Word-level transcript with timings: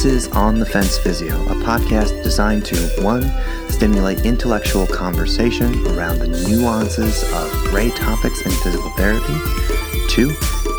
This 0.00 0.24
is 0.24 0.28
On 0.28 0.58
the 0.58 0.64
Fence 0.64 0.96
Physio, 0.96 1.34
a 1.42 1.54
podcast 1.56 2.22
designed 2.22 2.64
to 2.64 2.74
1. 3.02 3.70
stimulate 3.70 4.24
intellectual 4.24 4.86
conversation 4.86 5.86
around 5.88 6.20
the 6.20 6.28
nuances 6.48 7.22
of 7.34 7.52
gray 7.64 7.90
topics 7.90 8.40
in 8.40 8.50
physical 8.50 8.88
therapy, 8.92 9.34
2. 10.08 10.34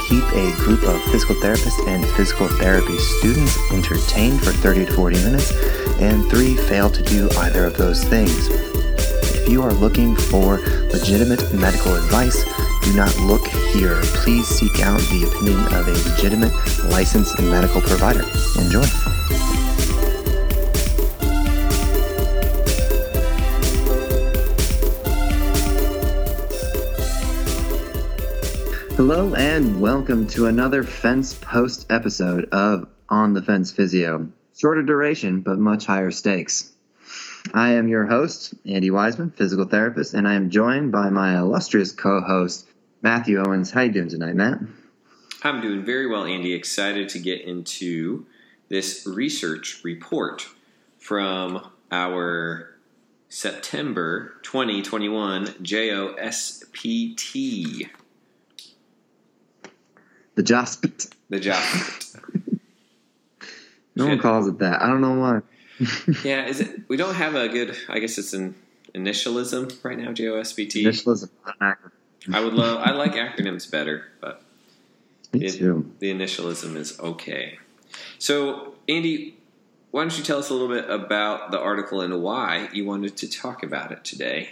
keep 0.09 0.23
a 0.33 0.51
group 0.57 0.81
of 0.81 0.99
physical 1.11 1.35
therapists 1.35 1.87
and 1.87 2.03
physical 2.15 2.47
therapy 2.47 2.97
students 2.97 3.55
entertained 3.71 4.41
for 4.41 4.53
30 4.53 4.87
to 4.87 4.93
40 4.93 5.15
minutes, 5.17 5.51
and 5.99 6.27
3. 6.31 6.55
fail 6.55 6.89
to 6.89 7.03
do 7.03 7.29
either 7.41 7.67
of 7.67 7.77
those 7.77 8.03
things. 8.03 8.47
If 8.49 9.47
you 9.47 9.61
are 9.61 9.73
looking 9.73 10.15
for 10.15 10.57
legitimate 10.89 11.53
medical 11.53 11.93
advice, 11.93 12.43
do 12.81 12.93
not 12.95 13.15
look 13.19 13.45
here. 13.45 14.01
Please 14.23 14.47
seek 14.47 14.79
out 14.79 14.99
the 14.99 15.29
opinion 15.31 15.59
of 15.75 15.87
a 15.87 16.09
legitimate 16.09 16.53
licensed 16.85 17.39
medical 17.39 17.81
provider. 17.81 18.23
Enjoy. 18.59 19.10
Hello 29.03 29.33
and 29.33 29.81
welcome 29.81 30.27
to 30.27 30.45
another 30.45 30.83
Fence 30.83 31.33
Post 31.33 31.87
episode 31.89 32.47
of 32.51 32.87
On 33.09 33.33
the 33.33 33.41
Fence 33.41 33.71
Physio. 33.71 34.29
Shorter 34.55 34.83
duration, 34.83 35.41
but 35.41 35.57
much 35.57 35.87
higher 35.87 36.11
stakes. 36.11 36.71
I 37.51 37.71
am 37.71 37.87
your 37.87 38.05
host, 38.05 38.53
Andy 38.63 38.91
Wiseman, 38.91 39.31
physical 39.31 39.65
therapist, 39.65 40.13
and 40.13 40.27
I 40.27 40.35
am 40.35 40.51
joined 40.51 40.91
by 40.91 41.09
my 41.09 41.35
illustrious 41.35 41.91
co-host, 41.91 42.67
Matthew 43.01 43.41
Owens. 43.43 43.71
How 43.71 43.81
you 43.81 43.91
doing 43.91 44.09
tonight, 44.09 44.35
Matt? 44.35 44.59
I'm 45.41 45.61
doing 45.61 45.83
very 45.83 46.05
well, 46.05 46.25
Andy. 46.25 46.53
Excited 46.53 47.09
to 47.09 47.17
get 47.17 47.41
into 47.41 48.27
this 48.69 49.07
research 49.07 49.81
report 49.83 50.45
from 50.99 51.71
our 51.91 52.75
September 53.29 54.35
2021 54.43 55.47
JOSPT. 55.63 57.09
The 60.35 60.43
JOSPT. 60.43 61.11
The 61.29 61.39
JOSPT. 61.39 62.17
no 63.95 64.07
one 64.07 64.19
calls 64.19 64.47
it 64.47 64.59
that. 64.59 64.81
I 64.81 64.87
don't 64.87 65.01
know 65.01 65.19
why. 65.19 65.41
yeah, 66.23 66.45
is 66.45 66.61
it? 66.61 66.87
We 66.87 66.97
don't 66.97 67.15
have 67.15 67.35
a 67.35 67.49
good. 67.49 67.75
I 67.89 67.99
guess 67.99 68.17
it's 68.17 68.33
an 68.33 68.55
initialism 68.93 69.83
right 69.83 69.97
now. 69.97 70.11
JOSPT. 70.11 70.83
Initialism. 70.83 71.29
I 71.59 72.39
would 72.39 72.53
love. 72.53 72.79
I 72.79 72.91
like 72.91 73.13
acronyms 73.13 73.69
better, 73.69 74.05
but 74.19 74.43
Me 75.33 75.45
it, 75.45 75.53
too. 75.53 75.91
the 75.99 76.13
initialism 76.13 76.75
is 76.75 76.99
okay. 76.99 77.57
So, 78.19 78.75
Andy, 78.87 79.37
why 79.89 80.01
don't 80.03 80.17
you 80.17 80.23
tell 80.23 80.37
us 80.39 80.49
a 80.49 80.53
little 80.53 80.69
bit 80.69 80.89
about 80.89 81.51
the 81.51 81.59
article 81.59 82.01
and 82.01 82.21
why 82.21 82.69
you 82.71 82.85
wanted 82.85 83.17
to 83.17 83.29
talk 83.29 83.63
about 83.63 83.91
it 83.91 84.03
today? 84.03 84.51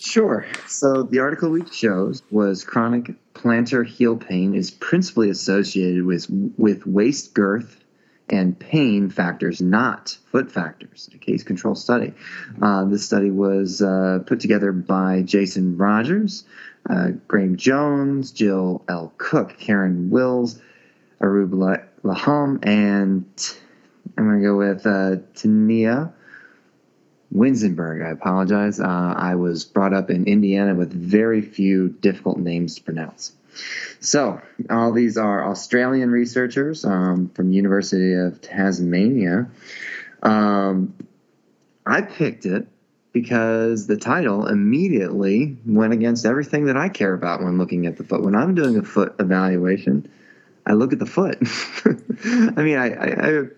Sure. 0.00 0.46
So 0.66 1.02
the 1.02 1.18
article 1.18 1.50
we 1.50 1.62
chose 1.62 2.22
was 2.30 2.64
chronic 2.64 3.12
plantar 3.34 3.86
heel 3.86 4.16
pain 4.16 4.54
is 4.54 4.70
principally 4.70 5.28
associated 5.28 6.04
with 6.04 6.26
with 6.56 6.86
waist 6.86 7.34
girth 7.34 7.84
and 8.30 8.58
pain 8.58 9.10
factors, 9.10 9.60
not 9.60 10.16
foot 10.30 10.50
factors. 10.50 11.10
A 11.14 11.18
case 11.18 11.42
control 11.42 11.74
study. 11.74 12.14
Uh, 12.62 12.84
this 12.84 13.04
study 13.04 13.30
was 13.30 13.82
uh, 13.82 14.20
put 14.24 14.40
together 14.40 14.72
by 14.72 15.22
Jason 15.22 15.76
Rogers, 15.76 16.44
uh, 16.88 17.08
Graeme 17.28 17.56
Jones, 17.56 18.30
Jill 18.30 18.82
L. 18.88 19.12
Cook, 19.18 19.58
Karen 19.58 20.10
Wills, 20.10 20.60
Aroub 21.20 21.50
Lahham, 22.04 22.64
and 22.64 23.26
I'm 24.16 24.24
going 24.24 24.40
to 24.40 24.46
go 24.46 24.56
with 24.56 24.86
uh, 24.86 25.16
Tania 25.34 26.14
Winzenberg. 27.34 28.04
I 28.04 28.10
apologize. 28.10 28.80
Uh, 28.80 29.14
I 29.16 29.36
was 29.36 29.64
brought 29.64 29.94
up 29.94 30.10
in 30.10 30.24
Indiana 30.24 30.74
with 30.74 30.92
very 30.92 31.42
few 31.42 31.88
difficult 31.88 32.38
names 32.38 32.76
to 32.76 32.82
pronounce. 32.82 33.32
So, 34.00 34.40
all 34.68 34.92
these 34.92 35.16
are 35.16 35.48
Australian 35.48 36.10
researchers 36.10 36.84
um, 36.84 37.28
from 37.30 37.52
University 37.52 38.14
of 38.14 38.40
Tasmania. 38.40 39.48
Um, 40.22 40.94
I 41.84 42.02
picked 42.02 42.46
it 42.46 42.66
because 43.12 43.86
the 43.86 43.96
title 43.96 44.46
immediately 44.46 45.58
went 45.66 45.92
against 45.92 46.24
everything 46.24 46.66
that 46.66 46.76
I 46.76 46.88
care 46.88 47.12
about 47.12 47.42
when 47.42 47.58
looking 47.58 47.86
at 47.86 47.96
the 47.96 48.04
foot. 48.04 48.22
When 48.22 48.36
I'm 48.36 48.54
doing 48.54 48.78
a 48.78 48.82
foot 48.82 49.16
evaluation, 49.18 50.10
I 50.64 50.74
look 50.74 50.92
at 50.92 50.98
the 50.98 51.06
foot. 51.06 51.38
I 52.22 52.62
mean, 52.62 52.76
I, 52.76 52.92
I, 52.92 53.08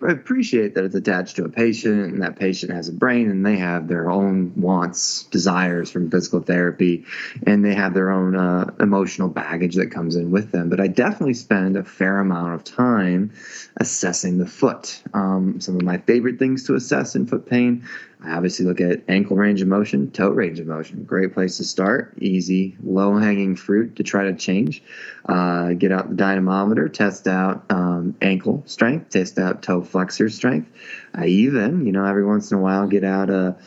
I, 0.07 0.11
appreciate 0.11 0.75
that 0.75 0.85
it's 0.85 0.95
attached 0.95 1.35
to 1.35 1.43
a 1.43 1.49
patient 1.49 2.13
and 2.13 2.23
that 2.23 2.37
patient 2.37 2.71
has 2.71 2.87
a 2.87 2.93
brain 2.93 3.29
and 3.29 3.45
they 3.45 3.57
have 3.57 3.89
their 3.89 4.09
own 4.09 4.53
wants, 4.55 5.23
desires 5.23 5.91
from 5.91 6.09
physical 6.09 6.39
therapy, 6.39 7.05
and 7.45 7.65
they 7.65 7.73
have 7.73 7.93
their 7.93 8.09
own 8.09 8.35
uh, 8.35 8.73
emotional 8.79 9.27
baggage 9.27 9.75
that 9.75 9.91
comes 9.91 10.15
in 10.15 10.31
with 10.31 10.51
them. 10.51 10.69
But 10.69 10.79
I 10.79 10.87
definitely 10.87 11.33
spend 11.33 11.75
a 11.75 11.83
fair 11.83 12.19
amount 12.19 12.53
of 12.53 12.63
time 12.63 13.33
assessing 13.77 14.37
the 14.37 14.47
foot. 14.47 15.01
Um, 15.13 15.59
some 15.59 15.75
of 15.75 15.81
my 15.81 15.97
favorite 15.97 16.39
things 16.39 16.65
to 16.67 16.75
assess 16.75 17.15
in 17.15 17.27
foot 17.27 17.45
pain 17.45 17.85
I 18.23 18.31
obviously 18.31 18.65
look 18.65 18.79
at 18.79 19.01
ankle 19.09 19.35
range 19.35 19.61
of 19.61 19.67
motion, 19.67 20.09
toe 20.11 20.29
range 20.29 20.59
of 20.59 20.67
motion. 20.67 21.03
Great 21.03 21.33
place 21.33 21.57
to 21.57 21.63
start. 21.65 22.13
Easy, 22.19 22.77
low 22.83 23.17
hanging 23.17 23.55
fruit 23.55 23.97
to 23.97 24.03
try 24.03 24.23
to 24.23 24.33
change. 24.33 24.81
Uh, 25.27 25.73
get 25.73 25.91
out 25.91 26.09
the 26.09 26.15
dynamometer, 26.15 26.87
test 26.87 27.27
out 27.27 27.65
um, 27.69 28.15
ankle 28.21 28.63
strength, 28.65 29.09
test 29.09 29.37
out 29.37 29.61
toe 29.61 29.81
flexor 29.81 30.29
strength. 30.29 30.71
I 31.13 31.25
even, 31.25 31.85
you 31.85 31.91
know, 31.91 32.05
every 32.05 32.25
once 32.25 32.51
in 32.51 32.57
a 32.57 32.61
while 32.61 32.87
get 32.87 33.03
out 33.03 33.29
a 33.29 33.57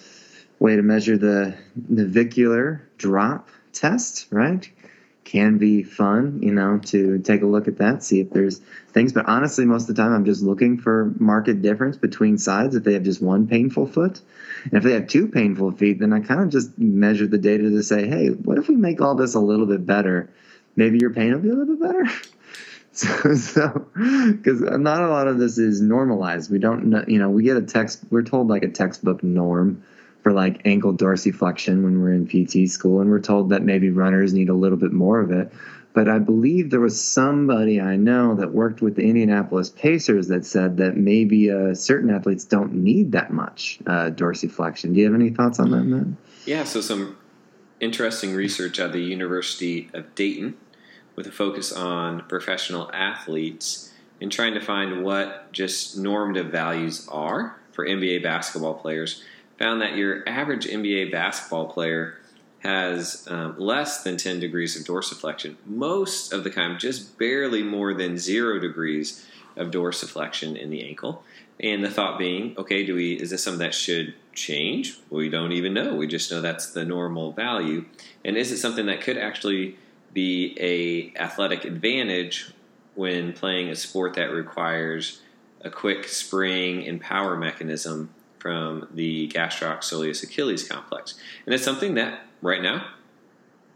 way 0.59 0.77
to 0.77 0.83
measure 0.83 1.19
the 1.19 1.55
navicular 1.89 2.89
drop 2.97 3.51
test, 3.73 4.27
right? 4.31 4.71
Can 5.27 5.59
be 5.59 5.83
fun, 5.83 6.41
you 6.41 6.53
know, 6.53 6.79
to 6.79 7.19
take 7.19 7.43
a 7.43 7.47
look 7.47 7.67
at 7.67 7.79
that, 7.79 8.03
see 8.03 8.21
if 8.21 8.31
there's 8.31 8.61
things. 8.93 9.13
But 9.13 9.27
honestly, 9.27 9.65
most 9.65 9.91
of 9.91 9.97
the 9.97 10.03
time, 10.03 10.15
I'm 10.15 10.25
just 10.25 10.43
looking 10.43 10.79
for 10.79 11.13
market 11.19 11.61
difference 11.61 11.97
between 11.97 12.39
sides. 12.39 12.77
If 12.77 12.85
they 12.85 12.95
have 12.95 13.03
just 13.03 13.21
one 13.21 13.49
painful 13.49 13.89
foot, 13.89 14.21
and 14.65 14.75
if 14.75 14.85
they 14.85 14.93
have 14.93 15.09
two 15.09 15.27
painful 15.27 15.73
feet, 15.73 15.99
then 15.99 16.13
I 16.13 16.21
kind 16.21 16.41
of 16.41 16.49
just 16.49 16.79
measure 16.79 17.27
the 17.27 17.39
data 17.39 17.65
to 17.65 17.83
say, 17.83 18.07
hey, 18.07 18.29
what 18.29 18.57
if 18.57 18.69
we 18.69 18.77
make 18.77 19.01
all 19.01 19.17
this 19.17 19.35
a 19.35 19.41
little 19.41 19.67
bit 19.67 19.85
better? 19.85 20.31
Maybe 20.77 20.99
your 21.01 21.11
pain 21.11 21.33
will 21.33 21.41
be 21.41 21.51
a 21.51 21.55
little 21.55 21.77
bit 21.77 21.87
better. 21.87 22.07
So, 22.97 23.07
because 23.29 24.61
so, 24.61 24.77
not 24.79 25.03
a 25.03 25.09
lot 25.09 25.29
of 25.29 25.37
this 25.37 25.59
is 25.59 25.83
normalized. 25.83 26.51
We 26.51 26.59
don't 26.59 26.87
know, 26.87 27.05
you 27.07 27.19
know, 27.19 27.29
we 27.29 27.43
get 27.43 27.59
a 27.59 27.61
text, 27.61 28.03
we're 28.09 28.23
told 28.23 28.49
like 28.49 28.63
a 28.63 28.71
textbook 28.71 29.23
norm 29.23 29.83
for 30.27 30.33
like 30.33 30.61
ankle 30.65 30.93
dorsiflexion 30.93 31.85
when 31.85 32.03
we're 32.03 32.13
in 32.13 32.27
PT 32.27 32.69
school, 32.69 33.01
and 33.01 33.09
we're 33.09 33.21
told 33.21 33.51
that 33.51 33.63
maybe 33.63 33.91
runners 33.91 34.35
need 34.35 34.49
a 34.49 34.55
little 34.55 34.77
bit 34.77 34.93
more 34.93 35.21
of 35.21 35.31
it. 35.31 35.53
But 35.93 36.09
I 36.09 36.19
believe 36.19 36.71
there 36.71 36.81
was 36.81 37.01
somebody 37.01 37.81
I 37.81 37.95
know 37.95 38.35
that 38.35 38.51
worked 38.51 38.83
with 38.83 38.97
the 38.97 39.03
Indianapolis 39.03 39.71
Pacers 39.71 40.27
that 40.27 40.45
said 40.45 40.79
that 40.79 40.97
maybe 40.97 41.53
uh, 41.53 41.75
certain 41.75 42.11
athletes 42.11 42.45
don't 42.45 42.75
need 42.75 43.13
that 43.13 43.33
much 43.33 43.79
uh, 43.87 44.11
dorsiflexion. 44.11 44.95
Do 44.95 44.99
you 44.99 45.05
have 45.05 45.15
any 45.15 45.31
thoughts 45.31 45.61
on 45.61 45.71
that, 45.71 45.85
Matt? 45.85 46.09
Yeah, 46.45 46.65
so 46.65 46.81
some 46.81 47.17
interesting 47.79 48.35
research 48.35 48.81
at 48.81 48.91
the 48.91 48.99
University 48.99 49.91
of 49.95 50.13
Dayton 50.17 50.57
with 51.15 51.29
a 51.29 51.33
focus 51.33 51.73
on 51.73 52.23
professional 52.23 52.91
athletes 52.93 53.93
and 54.21 54.33
trying 54.33 54.55
to 54.55 54.61
find 54.61 55.05
what 55.05 55.53
just 55.53 55.97
normative 55.97 56.47
values 56.47 57.07
are 57.13 57.61
for 57.71 57.87
NBA 57.87 58.25
basketball 58.25 58.75
players 58.75 59.23
found 59.59 59.81
that 59.81 59.97
your 59.97 60.29
average 60.29 60.67
NBA 60.67 61.11
basketball 61.11 61.67
player 61.67 62.19
has 62.61 63.27
um, 63.31 63.59
less 63.59 64.03
than 64.03 64.17
10 64.17 64.41
degrees 64.41 64.79
of 64.79 64.87
dorsiflexion. 64.87 65.57
Most 65.67 66.33
of 66.33 66.45
the 66.45 66.51
time, 66.51 66.79
just 66.79 67.19
barely 67.19 67.63
more 67.63 67.95
than 67.95 68.19
zero 68.19 68.59
degrees 68.59 69.25
of 69.57 69.71
dorsiflexion 69.71 70.61
in 70.61 70.71
the 70.71 70.87
ankle. 70.87 71.23
And 71.59 71.83
the 71.83 71.91
thought 71.91 72.19
being, 72.19 72.55
okay, 72.59 72.85
do 72.85 72.95
we 72.95 73.15
is 73.15 73.31
this 73.31 73.43
something 73.43 73.61
that 73.61 73.75
should 73.75 74.15
change? 74.35 74.99
We 75.09 75.31
don't 75.31 75.53
even 75.53 75.73
know. 75.73 75.95
We 75.95 76.07
just 76.07 76.31
know 76.31 76.41
that's 76.41 76.73
the 76.73 76.85
normal 76.85 77.33
value. 77.33 77.87
And 78.25 78.37
is 78.37 78.53
it 78.53 78.59
something 78.59 78.87
that 78.87 79.01
could 79.01 79.17
actually 79.17 79.77
be 80.13 80.57
a 80.61 81.19
athletic 81.19 81.65
advantage 81.65 82.51
when 82.95 83.33
playing 83.33 83.71
a 83.71 83.77
sport 83.77 84.15
that 84.15 84.33
requires 84.33 85.21
a 85.63 85.71
quick 85.71 86.09
spring 86.09 86.87
and 86.87 87.01
power 87.01 87.37
mechanism 87.37 88.11
from 88.39 88.89
the 88.93 89.29
gastrocsoleus 89.29 90.23
Achilles 90.23 90.69
complex. 90.69 91.15
And 91.45 91.55
it's 91.55 91.65
something 91.65 91.95
that 91.95 92.21
right 92.43 92.63
now, 92.63 92.89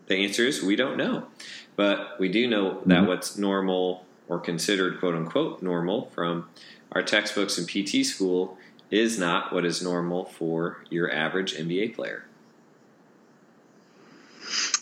the 0.06 0.16
answer 0.16 0.44
is 0.44 0.62
we 0.62 0.76
don't 0.76 0.96
know. 0.96 1.26
But 1.76 2.18
we 2.18 2.28
do 2.28 2.46
know 2.46 2.80
that 2.86 2.98
mm-hmm. 2.98 3.06
what's 3.06 3.38
normal 3.38 4.04
or 4.28 4.38
considered 4.38 5.00
quote 5.00 5.14
unquote 5.14 5.62
normal 5.62 6.06
from 6.10 6.48
our 6.92 7.02
textbooks 7.02 7.58
in 7.58 7.66
PT 7.66 8.04
school 8.04 8.58
is 8.90 9.18
not 9.18 9.52
what 9.52 9.64
is 9.64 9.82
normal 9.82 10.24
for 10.24 10.84
your 10.90 11.12
average 11.12 11.54
NBA 11.54 11.94
player. 11.94 12.24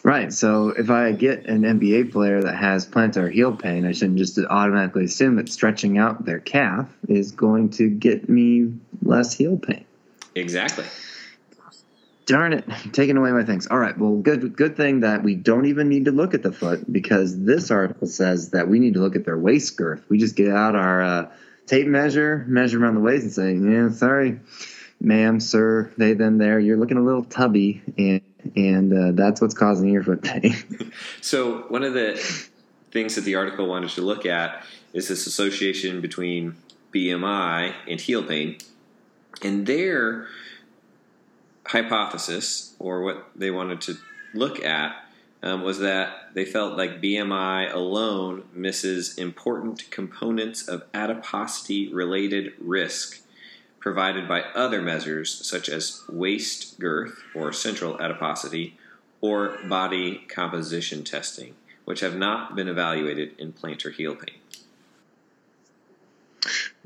Right. 0.04 0.32
So 0.32 0.68
if 0.68 0.90
I 0.90 1.12
get 1.12 1.46
an 1.46 1.62
NBA 1.62 2.12
player 2.12 2.40
that 2.42 2.56
has 2.56 2.86
plantar 2.86 3.30
heel 3.30 3.54
pain, 3.54 3.84
I 3.84 3.92
shouldn't 3.92 4.18
just 4.18 4.38
automatically 4.38 5.04
assume 5.04 5.36
that 5.36 5.50
stretching 5.50 5.98
out 5.98 6.24
their 6.24 6.38
calf 6.38 6.88
is 7.08 7.32
going 7.32 7.70
to 7.70 7.90
get 7.90 8.28
me 8.28 8.72
less 9.02 9.34
heel 9.34 9.58
pain. 9.58 9.84
Exactly. 10.34 10.84
Darn 12.26 12.52
it, 12.52 12.64
taking 12.92 13.16
away 13.16 13.32
my 13.32 13.42
things. 13.42 13.66
All 13.66 13.78
right, 13.78 13.96
well, 13.96 14.16
good 14.16 14.54
good 14.54 14.76
thing 14.76 15.00
that 15.00 15.22
we 15.22 15.34
don't 15.34 15.64
even 15.64 15.88
need 15.88 16.04
to 16.04 16.12
look 16.12 16.34
at 16.34 16.42
the 16.42 16.52
foot 16.52 16.90
because 16.92 17.42
this 17.42 17.70
article 17.70 18.06
says 18.06 18.50
that 18.50 18.68
we 18.68 18.78
need 18.78 18.94
to 18.94 19.00
look 19.00 19.16
at 19.16 19.24
their 19.24 19.38
waist 19.38 19.78
girth. 19.78 20.04
We 20.10 20.18
just 20.18 20.36
get 20.36 20.50
out 20.50 20.76
our 20.76 21.02
uh, 21.02 21.30
tape 21.66 21.86
measure, 21.86 22.44
measure 22.46 22.82
around 22.82 22.96
the 22.96 23.00
waist, 23.00 23.24
and 23.24 23.32
say, 23.32 23.54
"Yeah, 23.54 23.88
sorry, 23.88 24.40
ma'am, 25.00 25.40
sir, 25.40 25.90
they, 25.96 26.12
them, 26.12 26.36
there. 26.36 26.60
You're 26.60 26.76
looking 26.76 26.98
a 26.98 27.02
little 27.02 27.24
tubby, 27.24 27.82
and 27.96 28.20
and 28.56 28.92
uh, 28.92 29.12
that's 29.12 29.40
what's 29.40 29.54
causing 29.54 29.88
your 29.88 30.02
foot 30.02 30.22
pain." 30.22 30.92
so 31.20 31.62
one 31.68 31.82
of 31.82 31.94
the 31.94 32.16
things 32.90 33.14
that 33.14 33.22
the 33.22 33.34
article 33.34 33.66
wanted 33.66 33.90
to 33.90 34.00
look 34.00 34.26
at 34.26 34.64
is 34.92 35.08
this 35.08 35.26
association 35.26 36.00
between 36.00 36.56
BMI 36.94 37.74
and 37.86 38.00
heel 38.00 38.22
pain, 38.22 38.58
and 39.42 39.66
their 39.66 40.26
hypothesis, 41.66 42.74
or 42.78 43.02
what 43.02 43.28
they 43.36 43.50
wanted 43.50 43.80
to 43.82 43.96
look 44.34 44.64
at, 44.64 44.96
um, 45.42 45.62
was 45.62 45.78
that 45.78 46.30
they 46.34 46.44
felt 46.44 46.76
like 46.76 47.00
BMI 47.00 47.72
alone 47.72 48.44
misses 48.52 49.16
important 49.18 49.90
components 49.90 50.66
of 50.66 50.82
adiposity 50.94 51.92
related 51.92 52.52
risk 52.58 53.20
provided 53.80 54.28
by 54.28 54.42
other 54.54 54.82
measures 54.82 55.46
such 55.46 55.68
as 55.68 56.02
waist 56.08 56.78
girth 56.78 57.22
or 57.34 57.52
central 57.52 58.00
adiposity 58.00 58.76
or 59.20 59.58
body 59.68 60.24
composition 60.28 61.04
testing, 61.04 61.54
which 61.84 62.00
have 62.00 62.16
not 62.16 62.54
been 62.54 62.68
evaluated 62.68 63.34
in 63.38 63.52
plantar 63.52 63.92
heel 63.92 64.14
pain. 64.14 64.36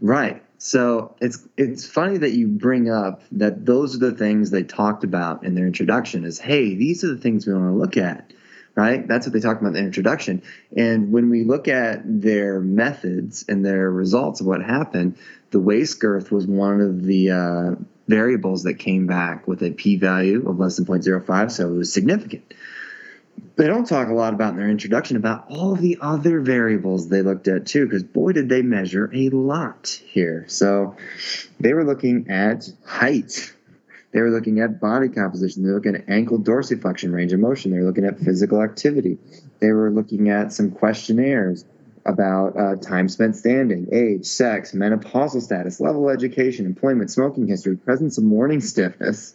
Right. 0.01 0.43
So 0.59 1.15
it's 1.21 1.47
it's 1.57 1.87
funny 1.87 2.19
that 2.19 2.33
you 2.33 2.49
bring 2.49 2.91
up 2.91 3.23
that 3.33 3.67
those 3.67 3.95
are 3.95 3.99
the 3.99 4.13
things 4.13 4.51
they 4.51 4.63
talked 4.63 5.05
about 5.05 5.45
in 5.45 5.55
their 5.55 5.67
introduction 5.67 6.25
is 6.25 6.39
hey, 6.39 6.75
these 6.75 7.05
are 7.05 7.09
the 7.09 7.21
things 7.21 7.47
we 7.47 7.55
want 7.55 7.67
to 7.67 7.79
look 7.79 7.97
at. 7.97 8.33
Right? 8.75 9.07
That's 9.07 9.27
what 9.27 9.35
they 9.35 9.41
talked 9.41 9.61
about 9.61 9.69
in 9.69 9.75
the 9.75 9.81
introduction. 9.81 10.43
And 10.75 11.13
when 11.13 11.29
we 11.29 11.45
look 11.45 11.69
at 11.69 12.01
their 12.05 12.59
methods 12.59 13.45
and 13.47 13.65
their 13.65 13.91
results 13.91 14.41
of 14.41 14.47
what 14.47 14.63
happened, 14.63 15.19
the 15.51 15.61
waist 15.61 16.01
girth 16.01 16.33
was 16.33 16.47
one 16.47 16.81
of 16.81 17.03
the 17.05 17.31
uh, 17.31 17.75
variables 18.09 18.63
that 18.63 18.75
came 18.75 19.07
back 19.07 19.47
with 19.47 19.63
a 19.63 19.73
p 19.73 19.97
value 19.97 20.49
of 20.49 20.59
less 20.59 20.77
than 20.77 20.87
0.05, 20.87 21.51
so 21.51 21.69
it 21.69 21.77
was 21.77 21.93
significant 21.93 22.55
they 23.57 23.67
don't 23.67 23.87
talk 23.87 24.09
a 24.09 24.13
lot 24.13 24.35
about 24.35 24.53
in 24.53 24.59
their 24.59 24.69
introduction 24.69 25.17
about 25.17 25.47
all 25.49 25.75
the 25.75 25.99
other 26.01 26.41
variables 26.41 27.09
they 27.09 27.23
looked 27.23 27.49
at 27.49 27.67
too, 27.67 27.85
because 27.85 28.03
boy, 28.03 28.33
did 28.33 28.49
they 28.49 28.63
measure 28.63 29.11
a 29.13 29.29
lot 29.31 30.01
here. 30.07 30.45
So 30.49 30.97
they 31.61 31.75
were 31.75 31.85
looking 31.85 32.31
at 32.31 32.69
height. 32.85 33.55
They 34.13 34.21
were 34.21 34.31
looking 34.31 34.61
at 34.61 34.81
body 34.81 35.09
composition. 35.09 35.63
They 35.63 35.71
were 35.71 35.77
looking 35.77 35.97
at 35.97 36.09
ankle 36.09 36.39
dorsiflexion, 36.39 37.13
range 37.13 37.33
of 37.33 37.41
motion. 37.41 37.71
They 37.71 37.79
were 37.79 37.87
looking 37.87 38.05
at 38.05 38.19
physical 38.19 38.63
activity. 38.63 39.19
They 39.59 39.73
were 39.73 39.91
looking 39.91 40.29
at 40.29 40.53
some 40.53 40.71
questionnaires 40.71 41.65
about 42.05 42.59
uh, 42.59 42.77
time 42.77 43.09
spent 43.09 43.37
standing, 43.37 43.89
age, 43.93 44.27
sex, 44.27 44.73
menopausal 44.73 45.41
status, 45.41 45.81
level 45.81 46.09
of 46.09 46.15
education, 46.15 46.67
employment, 46.67 47.11
smoking 47.11 47.47
history, 47.47 47.77
presence 47.77 48.19
of 48.19 48.25
morning 48.25 48.61
stiffness 48.61 49.35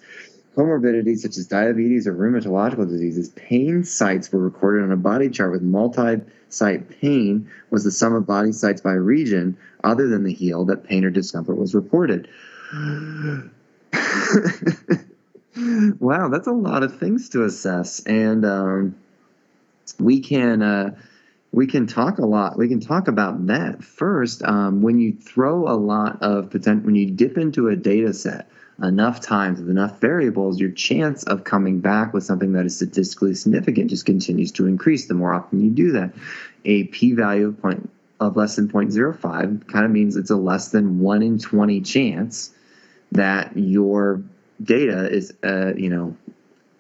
comorbidities 0.58 1.20
such 1.20 1.38
as 1.38 1.46
diabetes 1.46 2.08
or 2.08 2.14
rheumatological 2.14 2.90
diseases, 2.90 3.30
pain 3.30 3.84
sites 3.84 4.32
were 4.32 4.40
recorded 4.40 4.84
on 4.84 4.92
a 4.92 4.98
body 4.98 5.30
chart 5.30 5.52
with 5.52 5.62
multi-site 5.62 7.00
pain 7.00 7.48
was 7.70 7.84
the 7.84 7.92
sum 7.92 8.16
of 8.16 8.26
body 8.26 8.52
sites 8.52 8.82
by 8.82 8.94
region 8.94 9.56
other 9.84 10.08
than 10.08 10.24
the 10.24 10.34
heel 10.34 10.66
that 10.66 10.84
pain 10.84 11.06
or 11.06 11.12
discomfort 11.12 11.58
was 11.58 11.76
reported. 11.76 12.28
wow, 16.00 16.30
that's 16.30 16.48
a 16.48 16.52
lot 16.52 16.84
of 16.84 17.00
things 17.00 17.30
to 17.30 17.44
assess, 17.44 18.04
and 18.06 18.46
um, 18.46 18.96
we 20.00 20.20
can 20.20 20.62
uh, 20.62 20.96
we 21.52 21.68
can 21.68 21.88
talk 21.88 22.20
a 22.20 22.26
lot. 22.26 22.58
We 22.58 22.68
can 22.68 22.80
talk 22.80 23.08
about 23.08 23.48
that 23.48 23.84
first. 23.84 24.44
Um, 24.44 24.82
when 24.82 25.00
you 25.00 25.14
throw 25.14 25.68
a 25.68 25.76
lot 25.76 26.22
of 26.22 26.50
potential, 26.50 26.86
when 26.86 26.96
you 26.96 27.10
dip 27.10 27.38
into 27.38 27.70
a 27.70 27.76
data 27.76 28.14
set 28.14 28.50
enough 28.84 29.22
times 29.22 29.60
with 29.60 29.70
enough 29.70 30.00
variables, 30.00 30.60
your 30.60 30.72
chance 30.72 31.24
of 31.24 31.44
coming 31.44 31.80
back 31.80 32.14
with 32.14 32.24
something 32.24 32.54
that 32.54 32.66
is 32.66 32.76
statistically 32.76 33.34
significant 33.34 33.90
just 33.90 34.06
continues 34.06 34.52
to 34.52 34.68
increase 34.68 35.08
the 35.08 35.14
more 35.14 35.34
often 35.34 35.60
you 35.60 35.72
do 35.72 35.92
that. 35.94 36.14
A 36.66 36.84
p 36.86 37.14
value 37.14 37.48
of, 37.48 37.62
point, 37.62 37.90
of 38.20 38.36
less 38.36 38.56
than 38.56 38.68
0.05 38.68 39.68
kind 39.68 39.86
of 39.86 39.92
means 39.92 40.16
it's 40.16 40.30
a 40.30 40.36
less 40.36 40.70
than 40.70 41.00
1 41.00 41.24
in 41.24 41.40
20 41.40 41.82
chance 41.82 42.52
that 43.12 43.58
your 43.58 44.22
data 44.62 45.10
is, 45.10 45.34
uh, 45.44 45.74
you 45.76 45.90
know, 45.90 46.16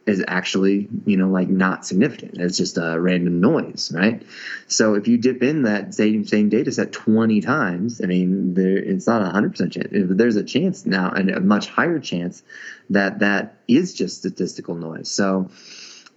is 0.08 0.24
actually 0.26 0.88
you 1.06 1.18
know 1.18 1.28
like 1.28 1.50
not 1.50 1.86
significant. 1.86 2.38
It's 2.38 2.58
just 2.58 2.78
a 2.78 3.00
random 3.00 3.42
noise 3.42 3.92
right? 3.94 4.24
So 4.68 4.96
if 4.96 5.08
you 5.08 5.18
dip 5.18 5.44
in 5.44 5.64
that 5.64 5.94
same 5.94 6.26
same 6.26 6.48
data 6.50 6.72
set 6.72 6.94
20 6.94 7.42
times 7.42 8.02
i 8.02 8.06
mean 8.06 8.54
there, 8.54 8.78
it's 8.78 9.06
not 9.06 9.22
a 9.22 9.38
100% 9.38 9.72
chance 9.72 9.88
there's 9.92 10.38
a 10.38 10.44
chance 10.44 10.86
now 10.86 11.12
and 11.12 11.30
a 11.30 11.42
much 11.42 11.68
higher 11.68 12.00
chance 12.00 12.42
that 12.90 13.20
that 13.20 13.58
is 13.68 13.94
just 13.94 14.18
statistical 14.18 14.76
noise. 14.76 15.10
So 15.10 15.50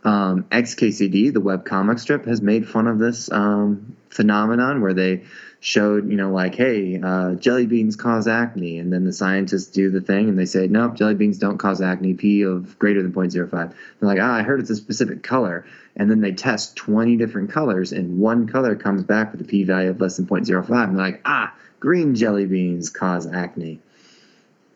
um, 0.04 0.44
xkcd 0.44 1.32
the 1.32 1.40
web 1.40 1.64
comic 1.64 1.98
strip 1.98 2.24
has 2.24 2.40
made 2.40 2.66
fun 2.66 2.86
of 2.86 2.98
this 2.98 3.30
um, 3.30 3.96
phenomenon 4.08 4.80
where 4.80 4.94
they 4.94 5.22
showed, 5.60 6.10
you 6.10 6.16
know, 6.16 6.32
like, 6.32 6.54
hey, 6.54 6.98
uh, 7.02 7.34
jelly 7.34 7.66
beans 7.66 7.94
cause 7.94 8.26
acne. 8.26 8.78
And 8.78 8.90
then 8.90 9.04
the 9.04 9.12
scientists 9.12 9.66
do 9.68 9.90
the 9.90 10.00
thing 10.00 10.30
and 10.30 10.38
they 10.38 10.46
say, 10.46 10.66
nope, 10.66 10.94
jelly 10.94 11.14
beans 11.14 11.38
don't 11.38 11.58
cause 11.58 11.82
acne, 11.82 12.14
P 12.14 12.42
of 12.42 12.78
greater 12.78 13.02
than 13.02 13.12
0.05. 13.12 13.50
They're 13.50 13.74
like, 14.00 14.18
ah, 14.20 14.36
I 14.36 14.42
heard 14.42 14.60
it's 14.60 14.70
a 14.70 14.76
specific 14.76 15.22
color. 15.22 15.66
And 15.94 16.10
then 16.10 16.22
they 16.22 16.32
test 16.32 16.76
20 16.76 17.16
different 17.16 17.50
colors 17.50 17.92
and 17.92 18.18
one 18.18 18.48
color 18.48 18.74
comes 18.74 19.04
back 19.04 19.32
with 19.32 19.42
a 19.42 19.44
P 19.44 19.64
value 19.64 19.90
of 19.90 20.00
less 20.00 20.16
than 20.16 20.26
0.05. 20.26 20.88
And 20.88 20.98
they're 20.98 21.06
like, 21.06 21.20
ah, 21.26 21.54
green 21.78 22.14
jelly 22.14 22.46
beans 22.46 22.88
cause 22.88 23.26
acne. 23.26 23.80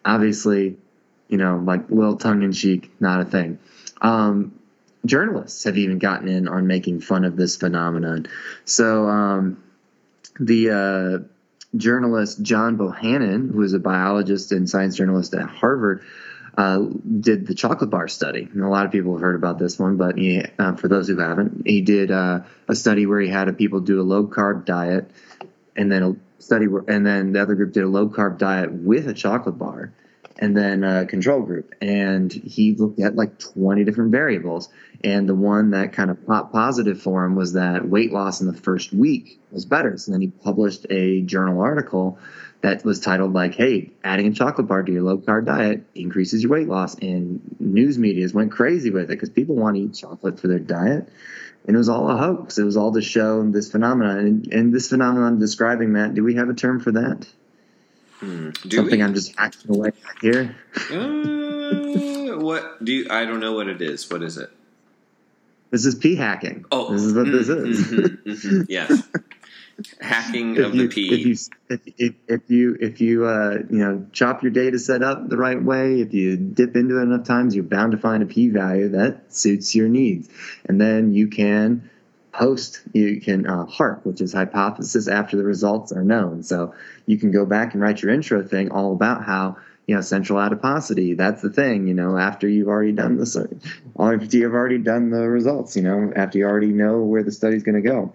Obviously, 0.04 0.76
you 1.28 1.38
know, 1.38 1.56
like 1.64 1.88
little 1.88 2.18
tongue 2.18 2.42
in 2.42 2.52
cheek, 2.52 2.90
not 3.00 3.22
a 3.22 3.24
thing. 3.24 3.58
Um, 4.02 4.58
journalists 5.04 5.64
have 5.64 5.76
even 5.78 5.98
gotten 5.98 6.28
in 6.28 6.48
on 6.48 6.66
making 6.66 7.00
fun 7.00 7.24
of 7.24 7.36
this 7.36 7.56
phenomenon. 7.56 8.26
So, 8.64 9.06
um, 9.08 9.62
the 10.38 10.70
uh, 10.70 11.76
journalist 11.76 12.42
John 12.42 12.76
Bohannon, 12.76 13.52
who 13.52 13.62
is 13.62 13.72
a 13.72 13.78
biologist 13.78 14.52
and 14.52 14.68
science 14.68 14.96
journalist 14.96 15.34
at 15.34 15.48
Harvard, 15.48 16.04
uh, 16.56 16.78
did 17.20 17.46
the 17.46 17.54
chocolate 17.54 17.90
bar 17.90 18.06
study. 18.08 18.48
And 18.52 18.62
a 18.62 18.68
lot 18.68 18.86
of 18.86 18.92
people 18.92 19.12
have 19.12 19.20
heard 19.20 19.34
about 19.34 19.58
this 19.58 19.78
one, 19.78 19.96
but 19.96 20.16
he, 20.16 20.44
uh, 20.58 20.76
for 20.76 20.88
those 20.88 21.08
who 21.08 21.18
haven't, 21.18 21.66
he 21.66 21.80
did 21.80 22.10
uh, 22.10 22.40
a 22.68 22.76
study 22.76 23.06
where 23.06 23.20
he 23.20 23.28
had 23.28 23.56
people 23.58 23.80
do 23.80 24.00
a 24.00 24.02
low 24.02 24.26
carb 24.26 24.64
diet, 24.64 25.10
and 25.76 25.90
then 25.90 26.02
a 26.02 26.42
study 26.42 26.68
where, 26.68 26.84
and 26.86 27.04
then 27.04 27.32
the 27.32 27.42
other 27.42 27.54
group 27.54 27.72
did 27.72 27.82
a 27.82 27.88
low 27.88 28.08
carb 28.08 28.38
diet 28.38 28.72
with 28.72 29.08
a 29.08 29.14
chocolate 29.14 29.58
bar, 29.58 29.92
and 30.38 30.56
then 30.56 30.82
a 30.84 31.06
control 31.06 31.42
group. 31.42 31.74
And 31.80 32.32
he 32.32 32.74
looked 32.74 33.00
at 33.00 33.16
like 33.16 33.38
20 33.38 33.84
different 33.84 34.10
variables. 34.10 34.68
And 35.02 35.28
the 35.28 35.34
one 35.34 35.70
that 35.70 35.92
kind 35.92 36.10
of 36.10 36.26
popped 36.26 36.52
positive 36.52 37.00
for 37.00 37.24
him 37.24 37.36
was 37.36 37.52
that 37.52 37.88
weight 37.88 38.12
loss 38.12 38.40
in 38.40 38.46
the 38.46 38.54
first 38.54 38.92
week 38.92 39.40
was 39.50 39.64
better. 39.64 39.96
So 39.96 40.12
then 40.12 40.20
he 40.20 40.28
published 40.28 40.86
a 40.90 41.20
journal 41.22 41.60
article 41.60 42.18
that 42.62 42.82
was 42.82 42.98
titled 42.98 43.34
like, 43.34 43.54
"Hey, 43.54 43.92
adding 44.02 44.28
a 44.28 44.32
chocolate 44.32 44.66
bar 44.66 44.82
to 44.82 44.90
your 44.90 45.02
low 45.02 45.18
carb 45.18 45.44
diet 45.44 45.84
increases 45.94 46.42
your 46.42 46.52
weight 46.52 46.66
loss." 46.66 46.94
And 46.98 47.42
news 47.60 47.98
media's 47.98 48.32
went 48.32 48.52
crazy 48.52 48.90
with 48.90 49.04
it 49.04 49.08
because 49.08 49.28
people 49.28 49.54
want 49.54 49.76
to 49.76 49.82
eat 49.82 49.92
chocolate 49.92 50.40
for 50.40 50.48
their 50.48 50.58
diet, 50.58 51.06
and 51.66 51.76
it 51.76 51.78
was 51.78 51.90
all 51.90 52.08
a 52.08 52.16
hoax. 52.16 52.56
It 52.56 52.64
was 52.64 52.78
all 52.78 52.92
to 52.92 53.02
show 53.02 53.46
this 53.50 53.70
phenomenon. 53.70 54.18
And, 54.18 54.52
and 54.52 54.72
this 54.72 54.88
phenomenon 54.88 55.38
describing 55.38 55.92
that, 55.92 56.14
do 56.14 56.24
we 56.24 56.36
have 56.36 56.48
a 56.48 56.54
term 56.54 56.80
for 56.80 56.92
that? 56.92 57.26
Hmm. 58.24 58.50
Something 58.70 58.98
we? 58.98 59.02
I'm 59.02 59.14
just 59.14 59.38
hacking 59.38 59.74
away 59.74 59.88
at 59.88 60.18
here. 60.22 60.56
uh, 60.90 62.38
what 62.38 62.82
do 62.82 62.92
you? 62.92 63.06
I 63.10 63.26
don't 63.26 63.40
know 63.40 63.52
what 63.52 63.68
it 63.68 63.82
is. 63.82 64.10
What 64.10 64.22
is 64.22 64.38
it? 64.38 64.50
This 65.70 65.84
is 65.84 65.94
p 65.96 66.14
hacking. 66.14 66.64
Oh, 66.72 66.92
this 66.92 67.02
is 67.02 67.14
what 67.14 67.26
this 67.26 67.48
mm-hmm, 67.48 67.66
is. 67.66 67.90
Mm-hmm, 67.90 68.30
mm-hmm, 68.30 68.62
yes, 68.68 69.02
hacking 70.00 70.58
of 70.58 70.74
you, 70.74 70.88
the 70.88 70.94
p. 70.94 71.12
If 71.12 71.26
you 71.26 71.84
if, 71.98 72.14
if 72.28 72.50
you 72.50 72.76
if 72.80 73.00
you 73.00 73.26
uh, 73.26 73.58
you 73.68 73.78
know 73.78 74.06
chop 74.12 74.42
your 74.42 74.52
data 74.52 74.78
set 74.78 75.02
up 75.02 75.28
the 75.28 75.36
right 75.36 75.62
way, 75.62 76.00
if 76.00 76.14
you 76.14 76.36
dip 76.36 76.76
into 76.76 76.98
it 76.98 77.02
enough 77.02 77.26
times, 77.26 77.54
you're 77.54 77.64
bound 77.64 77.92
to 77.92 77.98
find 77.98 78.22
a 78.22 78.26
p 78.26 78.48
value 78.48 78.90
that 78.90 79.34
suits 79.34 79.74
your 79.74 79.88
needs, 79.88 80.28
and 80.64 80.80
then 80.80 81.12
you 81.12 81.28
can 81.28 81.90
post 82.34 82.82
you 82.92 83.20
can 83.20 83.46
uh, 83.46 83.66
HARK, 83.66 84.04
which 84.04 84.20
is 84.20 84.32
hypothesis 84.32 85.08
after 85.08 85.36
the 85.36 85.44
results 85.44 85.92
are 85.92 86.04
known. 86.04 86.42
So 86.42 86.74
you 87.06 87.16
can 87.18 87.30
go 87.30 87.46
back 87.46 87.74
and 87.74 87.82
write 87.82 88.02
your 88.02 88.12
intro 88.12 88.42
thing 88.42 88.70
all 88.70 88.92
about 88.92 89.24
how 89.24 89.56
you 89.86 89.94
know, 89.94 90.00
central 90.00 90.40
adiposity. 90.40 91.14
That's 91.14 91.42
the 91.42 91.50
thing, 91.50 91.86
you 91.86 91.94
know, 91.94 92.16
after 92.16 92.48
you've 92.48 92.68
already 92.68 92.92
done 92.92 93.18
the 93.18 93.58
after 93.98 94.36
you've 94.36 94.54
already 94.54 94.78
done 94.78 95.10
the 95.10 95.28
results, 95.28 95.76
you 95.76 95.82
know, 95.82 96.12
after 96.16 96.38
you 96.38 96.46
already 96.46 96.68
know 96.68 97.00
where 97.00 97.22
the 97.22 97.32
study's 97.32 97.62
going 97.62 97.82
to 97.82 97.88
go. 97.88 98.14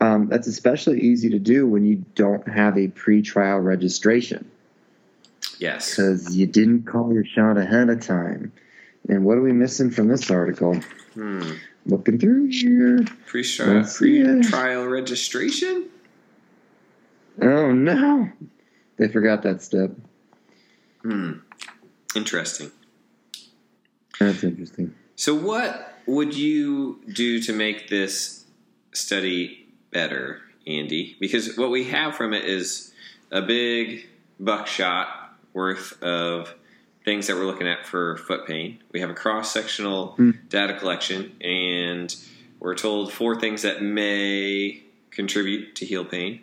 Um, 0.00 0.28
that's 0.28 0.46
especially 0.46 1.00
easy 1.00 1.30
to 1.30 1.38
do 1.38 1.66
when 1.66 1.84
you 1.84 2.04
don't 2.14 2.48
have 2.48 2.78
a 2.78 2.88
pre-trial 2.88 3.58
registration. 3.58 4.50
Yes. 5.58 5.90
Because 5.90 6.34
you 6.34 6.46
didn't 6.46 6.84
call 6.84 7.12
your 7.12 7.24
shot 7.24 7.58
ahead 7.58 7.90
of 7.90 8.00
time. 8.00 8.52
And 9.08 9.24
what 9.24 9.36
are 9.36 9.42
we 9.42 9.52
missing 9.52 9.90
from 9.90 10.08
this 10.08 10.30
article? 10.30 10.80
Hmm. 11.14 11.52
Looking 11.84 12.18
through 12.18 12.46
here. 12.46 13.04
Pre-trial, 13.26 13.84
pre-trial 13.84 14.86
registration? 14.86 15.88
Oh 17.40 17.72
no. 17.72 18.30
They 18.98 19.08
forgot 19.08 19.42
that 19.42 19.62
step. 19.62 19.90
Hmm. 21.02 21.32
Interesting. 22.14 22.70
That's 24.20 24.44
interesting. 24.44 24.94
So, 25.16 25.34
what 25.34 25.94
would 26.06 26.36
you 26.36 27.00
do 27.12 27.40
to 27.42 27.52
make 27.52 27.88
this 27.88 28.44
study 28.92 29.66
better, 29.90 30.42
Andy? 30.66 31.16
Because 31.20 31.56
what 31.56 31.70
we 31.70 31.84
have 31.84 32.14
from 32.14 32.32
it 32.32 32.44
is 32.44 32.92
a 33.30 33.42
big 33.42 34.08
buckshot 34.38 35.08
worth 35.52 36.00
of 36.02 36.54
things 37.04 37.26
that 37.26 37.36
we're 37.36 37.46
looking 37.46 37.66
at 37.68 37.86
for 37.86 38.16
foot 38.18 38.46
pain. 38.46 38.78
We 38.92 39.00
have 39.00 39.10
a 39.10 39.14
cross 39.14 39.52
sectional 39.52 40.12
Hmm. 40.12 40.30
data 40.48 40.74
collection, 40.78 41.32
and 41.40 42.14
we're 42.60 42.74
told 42.76 43.12
four 43.12 43.38
things 43.40 43.62
that 43.62 43.82
may 43.82 44.82
contribute 45.10 45.74
to 45.76 45.84
heel 45.86 46.04
pain 46.04 46.40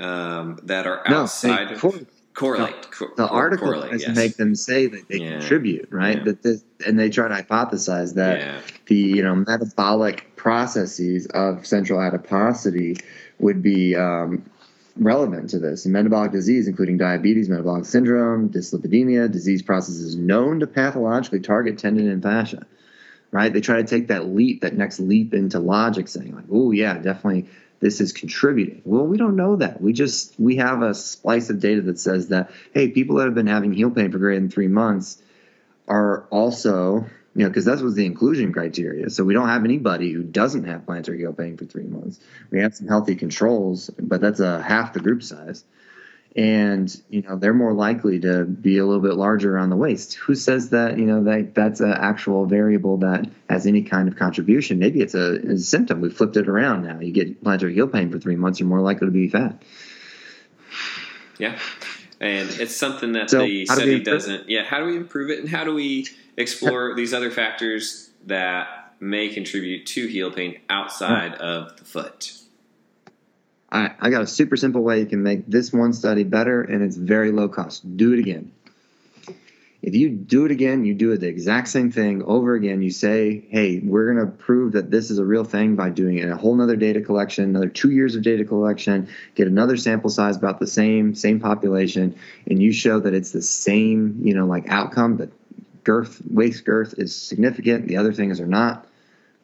um, 0.00 0.58
that 0.64 0.86
are 0.86 1.02
No, 1.08 1.22
outside 1.22 1.68
they 1.68 1.74
of 1.74 1.80
cor- 1.80 2.00
correlate. 2.34 2.90
co- 2.90 3.06
the 3.16 3.26
cor- 3.26 3.36
article 3.36 3.68
correlate, 3.68 4.00
yes. 4.00 4.16
make 4.16 4.36
them 4.36 4.54
say 4.54 4.86
that 4.88 5.08
they 5.08 5.18
Yeah. 5.18 5.38
contribute, 5.38 5.88
right? 5.90 6.18
Yeah. 6.18 6.24
That 6.24 6.42
this, 6.42 6.64
and 6.86 6.98
they 6.98 7.08
try 7.10 7.28
to 7.28 7.34
hypothesize 7.34 8.14
that 8.14 8.40
yeah. 8.40 8.60
the 8.86 8.94
you 8.96 9.22
know 9.22 9.36
metabolic 9.36 10.34
processes 10.36 11.26
of 11.28 11.64
central 11.64 12.00
adiposity 12.00 12.96
would 13.38 13.62
be 13.62 13.94
um, 13.96 14.42
relevant 14.96 15.50
to 15.50 15.58
this. 15.58 15.84
And 15.84 15.92
metabolic 15.92 16.32
disease, 16.32 16.68
including 16.68 16.98
diabetes, 16.98 17.48
metabolic 17.48 17.84
syndrome, 17.84 18.50
dyslipidemia, 18.50 19.30
disease 19.30 19.62
processes 19.62 20.16
known 20.16 20.60
to 20.60 20.66
pathologically 20.66 21.40
target 21.40 21.78
tendon 21.78 22.08
and 22.08 22.22
fascia. 22.22 22.66
Right? 23.30 23.52
They 23.52 23.60
try 23.60 23.76
to 23.78 23.84
take 23.84 24.08
that 24.08 24.26
leap, 24.26 24.60
that 24.60 24.76
next 24.76 25.00
leap 25.00 25.34
into 25.34 25.58
logic, 25.58 26.06
saying 26.06 26.34
like, 26.34 26.44
"Oh 26.50 26.70
yeah, 26.70 26.98
definitely." 26.98 27.48
This 27.80 28.00
is 28.00 28.12
contributing. 28.12 28.80
Well, 28.84 29.04
we 29.04 29.18
don't 29.18 29.36
know 29.36 29.56
that. 29.56 29.80
We 29.80 29.92
just 29.92 30.38
we 30.38 30.56
have 30.56 30.80
a 30.82 30.94
splice 30.94 31.50
of 31.50 31.58
data 31.58 31.82
that 31.82 31.98
says 31.98 32.28
that 32.28 32.52
hey, 32.72 32.88
people 32.88 33.16
that 33.16 33.24
have 33.24 33.34
been 33.34 33.48
having 33.48 33.72
heel 33.72 33.90
pain 33.90 34.12
for 34.12 34.18
greater 34.18 34.40
than 34.40 34.48
three 34.48 34.68
months 34.68 35.20
are 35.88 36.24
also 36.30 37.06
you 37.34 37.42
know, 37.42 37.48
because 37.48 37.64
that 37.64 37.80
was 37.80 37.94
the 37.94 38.06
inclusion 38.06 38.52
criteria. 38.52 39.10
So 39.10 39.24
we 39.24 39.34
don't 39.34 39.48
have 39.48 39.64
anybody 39.64 40.12
who 40.12 40.22
doesn't 40.22 40.64
have 40.64 40.82
plantar 40.82 41.16
heel 41.16 41.32
pain 41.32 41.56
for 41.56 41.64
three 41.64 41.84
months. 41.84 42.20
We 42.50 42.60
have 42.60 42.74
some 42.74 42.86
healthy 42.86 43.16
controls, 43.16 43.90
but 43.98 44.20
that's 44.20 44.40
a 44.40 44.62
half 44.62 44.92
the 44.92 45.00
group 45.00 45.22
size. 45.22 45.64
And 46.36 46.94
you 47.10 47.22
know, 47.22 47.36
they're 47.36 47.54
more 47.54 47.72
likely 47.72 48.20
to 48.20 48.44
be 48.44 48.78
a 48.78 48.84
little 48.84 49.02
bit 49.02 49.14
larger 49.14 49.54
around 49.54 49.70
the 49.70 49.76
waist. 49.76 50.14
Who 50.14 50.34
says 50.34 50.70
that? 50.70 50.98
You 50.98 51.06
know, 51.06 51.24
that 51.24 51.54
that's 51.54 51.80
an 51.80 51.92
actual 51.92 52.46
variable 52.46 52.98
that 52.98 53.28
has 53.48 53.66
any 53.66 53.82
kind 53.82 54.08
of 54.08 54.16
contribution. 54.16 54.80
Maybe 54.80 55.00
it's 55.00 55.14
a, 55.14 55.38
a 55.52 55.58
symptom. 55.58 56.00
We 56.00 56.10
flipped 56.10 56.36
it 56.36 56.48
around 56.48 56.84
now. 56.84 56.98
You 56.98 57.12
get 57.12 57.42
plantar 57.44 57.72
heel 57.72 57.86
pain 57.86 58.10
for 58.10 58.18
three 58.18 58.34
months, 58.34 58.58
you're 58.58 58.68
more 58.68 58.80
likely 58.80 59.06
to 59.06 59.12
be 59.12 59.28
fat. 59.28 59.62
Yeah. 61.38 61.58
And 62.20 62.48
it's 62.48 62.74
something 62.74 63.12
that 63.12 63.30
So, 63.30 63.40
the 63.40 63.66
study 63.66 64.00
doesn't. 64.00 64.48
Yeah, 64.48 64.64
how 64.64 64.78
do 64.78 64.86
we 64.86 64.96
improve 64.96 65.30
it, 65.30 65.40
and 65.40 65.48
how 65.48 65.64
do 65.64 65.74
we 65.74 66.06
explore 66.36 66.94
these 66.94 67.14
other 67.14 67.30
factors 67.30 68.10
that 68.26 68.94
may 69.00 69.28
contribute 69.28 69.86
to 69.86 70.06
heel 70.06 70.30
pain 70.30 70.60
outside 70.68 71.34
of 71.34 71.76
the 71.76 71.84
foot? 71.84 72.32
I, 73.70 73.90
I 74.00 74.10
got 74.10 74.22
a 74.22 74.26
super 74.26 74.56
simple 74.56 74.82
way 74.82 75.00
you 75.00 75.06
can 75.06 75.22
make 75.22 75.46
this 75.46 75.72
one 75.72 75.92
study 75.92 76.22
better, 76.22 76.62
and 76.62 76.82
it's 76.82 76.96
very 76.96 77.32
low 77.32 77.48
cost. 77.48 77.96
Do 77.96 78.12
it 78.12 78.20
again. 78.20 78.52
If 79.82 79.94
you 79.94 80.08
do 80.08 80.46
it 80.46 80.50
again, 80.50 80.86
you 80.86 80.94
do 80.94 81.12
it 81.12 81.18
the 81.18 81.28
exact 81.28 81.68
same 81.68 81.90
thing 81.90 82.22
over 82.22 82.54
again. 82.54 82.80
You 82.80 82.90
say, 82.90 83.44
hey, 83.50 83.80
we're 83.80 84.14
going 84.14 84.24
to 84.24 84.32
prove 84.32 84.72
that 84.72 84.90
this 84.90 85.10
is 85.10 85.18
a 85.18 85.24
real 85.26 85.44
thing 85.44 85.76
by 85.76 85.90
doing 85.90 86.24
a 86.24 86.34
whole 86.38 86.54
nother 86.54 86.76
data 86.76 87.02
collection, 87.02 87.44
another 87.44 87.68
two 87.68 87.90
years 87.90 88.14
of 88.14 88.22
data 88.22 88.46
collection, 88.46 89.08
get 89.34 89.46
another 89.46 89.76
sample 89.76 90.08
size 90.08 90.38
about 90.38 90.58
the 90.58 90.66
same, 90.66 91.14
same 91.14 91.38
population, 91.38 92.16
and 92.46 92.62
you 92.62 92.72
show 92.72 92.98
that 93.00 93.12
it's 93.12 93.32
the 93.32 93.42
same, 93.42 94.20
you 94.22 94.32
know, 94.32 94.46
like 94.46 94.70
outcome, 94.70 95.18
that 95.18 95.30
girth, 95.84 96.20
waist 96.28 96.64
girth 96.64 96.94
is 96.98 97.14
significant, 97.14 97.86
the 97.86 97.98
other 97.98 98.12
things 98.12 98.40
are 98.40 98.46
not. 98.46 98.86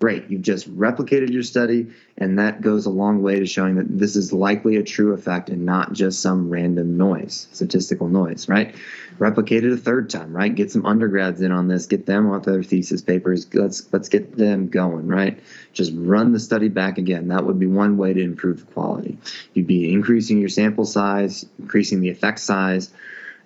Great. 0.01 0.31
You've 0.31 0.41
just 0.41 0.75
replicated 0.75 1.31
your 1.31 1.43
study, 1.43 1.89
and 2.17 2.39
that 2.39 2.63
goes 2.63 2.87
a 2.87 2.91
long 2.91 3.21
way 3.21 3.39
to 3.39 3.45
showing 3.45 3.75
that 3.75 3.99
this 3.99 4.17
is 4.17 4.33
likely 4.33 4.77
a 4.77 4.83
true 4.83 5.13
effect 5.13 5.51
and 5.51 5.67
not 5.67 5.93
just 5.93 6.23
some 6.23 6.49
random 6.49 6.97
noise, 6.97 7.49
statistical 7.53 8.09
noise, 8.09 8.49
right? 8.49 8.75
Replicate 9.19 9.63
it 9.63 9.73
a 9.73 9.77
third 9.77 10.09
time, 10.09 10.35
right? 10.35 10.55
Get 10.55 10.73
some 10.73 10.87
undergrads 10.87 11.43
in 11.43 11.53
on 11.53 11.69
this, 11.69 11.85
get 11.85 12.07
them 12.07 12.31
with 12.31 12.45
their 12.45 12.63
thesis 12.63 13.03
papers. 13.03 13.47
Let's 13.53 13.93
let's 13.93 14.09
get 14.09 14.39
them 14.39 14.69
going, 14.69 15.07
right? 15.07 15.39
Just 15.75 15.93
run 15.95 16.33
the 16.33 16.41
study 16.41 16.69
back 16.69 16.97
again. 16.97 17.29
That 17.29 17.45
would 17.45 17.59
be 17.59 17.67
one 17.67 17.99
way 17.99 18.15
to 18.15 18.23
improve 18.23 18.61
the 18.61 18.73
quality. 18.73 19.19
You'd 19.53 19.67
be 19.67 19.93
increasing 19.93 20.39
your 20.39 20.49
sample 20.49 20.87
size, 20.87 21.45
increasing 21.59 22.01
the 22.01 22.09
effect 22.09 22.39
size, 22.39 22.91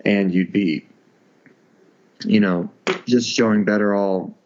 and 0.05 0.33
you'd 0.33 0.53
be, 0.53 0.85
you 2.23 2.39
know, 2.39 2.69
just 3.05 3.29
showing 3.29 3.65
better 3.65 3.93
all 3.93 4.37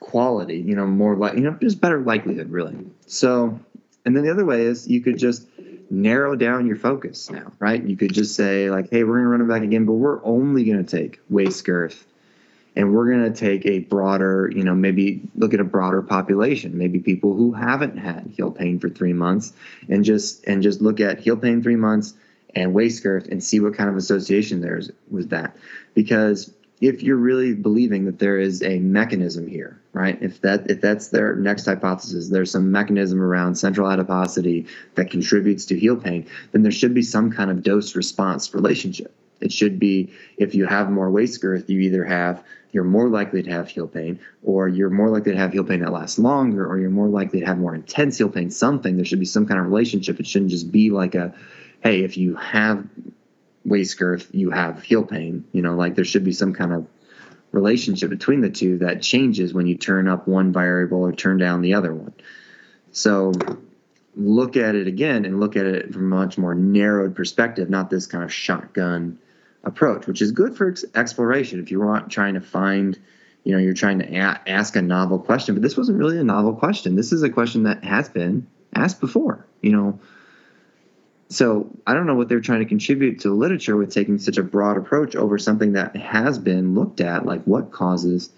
quality, 0.00 0.58
you 0.58 0.74
know, 0.74 0.86
more 0.86 1.16
like, 1.16 1.34
you 1.34 1.40
know, 1.40 1.56
just 1.60 1.80
better 1.80 2.00
likelihood, 2.00 2.50
really. 2.50 2.76
So, 3.06 3.58
and 4.04 4.16
then 4.16 4.24
the 4.24 4.30
other 4.30 4.44
way 4.44 4.62
is 4.62 4.88
you 4.88 5.00
could 5.00 5.18
just 5.18 5.46
narrow 5.90 6.34
down 6.34 6.66
your 6.66 6.76
focus 6.76 7.30
now, 7.30 7.52
right? 7.58 7.82
You 7.82 7.96
could 7.96 8.12
just 8.12 8.34
say, 8.34 8.70
like, 8.70 8.90
hey, 8.90 9.04
we're 9.04 9.14
going 9.14 9.24
to 9.24 9.30
run 9.30 9.40
it 9.42 9.48
back 9.48 9.62
again, 9.62 9.84
but 9.84 9.92
we're 9.92 10.24
only 10.24 10.64
going 10.64 10.84
to 10.84 10.96
take 10.96 11.20
waist 11.28 11.64
girth 11.64 12.04
and 12.74 12.94
we're 12.94 13.10
going 13.10 13.30
to 13.30 13.38
take 13.38 13.66
a 13.66 13.80
broader, 13.80 14.50
you 14.54 14.64
know, 14.64 14.74
maybe 14.74 15.20
look 15.34 15.52
at 15.52 15.60
a 15.60 15.64
broader 15.64 16.00
population, 16.00 16.78
maybe 16.78 16.98
people 16.98 17.36
who 17.36 17.52
haven't 17.52 17.98
had 17.98 18.32
heel 18.34 18.50
pain 18.50 18.78
for 18.78 18.88
three 18.88 19.12
months 19.12 19.52
and 19.88 20.04
just, 20.04 20.44
and 20.46 20.62
just 20.62 20.80
look 20.80 20.98
at 20.98 21.20
heel 21.20 21.36
pain 21.36 21.62
three 21.62 21.76
months 21.76 22.14
and 22.54 22.74
waist 22.74 23.02
girth 23.02 23.26
and 23.28 23.42
see 23.42 23.60
what 23.60 23.74
kind 23.74 23.88
of 23.88 23.96
association 23.96 24.60
there 24.60 24.78
is 24.78 24.90
with 25.10 25.30
that. 25.30 25.56
Because 25.94 26.52
if 26.80 27.02
you're 27.02 27.16
really 27.16 27.54
believing 27.54 28.06
that 28.06 28.18
there 28.18 28.38
is 28.38 28.62
a 28.62 28.78
mechanism 28.80 29.46
here, 29.46 29.80
right? 29.92 30.18
If 30.20 30.40
that 30.40 30.68
if 30.70 30.80
that's 30.80 31.08
their 31.08 31.36
next 31.36 31.66
hypothesis, 31.66 32.28
there's 32.28 32.50
some 32.50 32.72
mechanism 32.72 33.22
around 33.22 33.54
central 33.54 33.88
adiposity 33.88 34.66
that 34.96 35.10
contributes 35.10 35.66
to 35.66 35.78
heel 35.78 35.96
pain, 35.96 36.26
then 36.50 36.62
there 36.62 36.72
should 36.72 36.92
be 36.92 37.02
some 37.02 37.30
kind 37.30 37.50
of 37.50 37.62
dose 37.62 37.94
response 37.94 38.52
relationship. 38.52 39.14
It 39.40 39.52
should 39.52 39.78
be 39.78 40.12
if 40.36 40.54
you 40.54 40.66
have 40.66 40.90
more 40.90 41.10
waist 41.10 41.40
girth, 41.40 41.70
you 41.70 41.80
either 41.80 42.04
have 42.04 42.42
you're 42.72 42.84
more 42.84 43.08
likely 43.08 43.42
to 43.42 43.50
have 43.50 43.68
heel 43.68 43.86
pain, 43.86 44.18
or 44.42 44.66
you're 44.66 44.90
more 44.90 45.10
likely 45.10 45.32
to 45.32 45.38
have 45.38 45.52
heel 45.52 45.62
pain 45.62 45.80
that 45.80 45.92
lasts 45.92 46.18
longer, 46.18 46.66
or 46.66 46.78
you're 46.78 46.90
more 46.90 47.08
likely 47.08 47.40
to 47.40 47.46
have 47.46 47.58
more 47.58 47.74
intense 47.74 48.18
heel 48.18 48.30
pain. 48.30 48.50
Something 48.50 48.96
there 48.96 49.04
should 49.04 49.20
be 49.20 49.26
some 49.26 49.46
kind 49.46 49.60
of 49.60 49.66
relationship. 49.66 50.18
It 50.18 50.26
shouldn't 50.26 50.50
just 50.50 50.72
be 50.72 50.90
like 50.90 51.14
a, 51.14 51.34
hey, 51.82 52.04
if 52.04 52.16
you 52.16 52.36
have 52.36 52.86
waist 53.64 53.98
girth, 53.98 54.28
you 54.32 54.50
have 54.50 54.82
heel 54.82 55.04
pain. 55.04 55.44
You 55.52 55.62
know, 55.62 55.74
like 55.74 55.94
there 55.94 56.04
should 56.04 56.24
be 56.24 56.32
some 56.32 56.52
kind 56.52 56.72
of 56.72 56.86
relationship 57.50 58.10
between 58.10 58.40
the 58.40 58.50
two 58.50 58.78
that 58.78 59.02
changes 59.02 59.52
when 59.52 59.66
you 59.66 59.76
turn 59.76 60.08
up 60.08 60.26
one 60.26 60.52
variable 60.52 61.02
or 61.02 61.12
turn 61.12 61.38
down 61.38 61.60
the 61.60 61.74
other 61.74 61.94
one. 61.94 62.14
So 62.92 63.32
look 64.16 64.56
at 64.56 64.74
it 64.74 64.86
again 64.86 65.24
and 65.24 65.40
look 65.40 65.56
at 65.56 65.66
it 65.66 65.92
from 65.92 66.12
a 66.12 66.16
much 66.16 66.38
more 66.38 66.54
narrowed 66.54 67.14
perspective, 67.14 67.70
not 67.70 67.90
this 67.90 68.06
kind 68.06 68.24
of 68.24 68.32
shotgun 68.32 69.18
approach, 69.64 70.06
which 70.06 70.22
is 70.22 70.32
good 70.32 70.56
for 70.56 70.70
ex- 70.70 70.84
exploration 70.94 71.60
if 71.60 71.70
you're 71.70 71.84
not 71.84 72.10
trying 72.10 72.34
to 72.34 72.40
find, 72.40 72.98
you 73.44 73.52
know, 73.52 73.58
you're 73.58 73.74
trying 73.74 73.98
to 74.00 74.06
a- 74.06 74.40
ask 74.46 74.76
a 74.76 74.82
novel 74.82 75.18
question. 75.18 75.54
But 75.54 75.62
this 75.62 75.76
wasn't 75.76 75.98
really 75.98 76.18
a 76.18 76.24
novel 76.24 76.54
question. 76.54 76.96
This 76.96 77.12
is 77.12 77.22
a 77.22 77.30
question 77.30 77.64
that 77.64 77.84
has 77.84 78.08
been 78.08 78.46
asked 78.74 79.00
before, 79.00 79.46
you 79.60 79.72
know. 79.72 80.00
So 81.32 81.70
I 81.86 81.94
don't 81.94 82.06
know 82.06 82.14
what 82.14 82.28
they're 82.28 82.40
trying 82.40 82.60
to 82.60 82.66
contribute 82.66 83.20
to 83.20 83.28
the 83.28 83.34
literature 83.34 83.76
with 83.76 83.90
taking 83.92 84.18
such 84.18 84.36
a 84.36 84.42
broad 84.42 84.76
approach 84.76 85.16
over 85.16 85.38
something 85.38 85.72
that 85.72 85.96
has 85.96 86.38
been 86.38 86.74
looked 86.74 87.00
at, 87.00 87.24
like 87.24 87.42
what 87.44 87.72
causes 87.72 88.30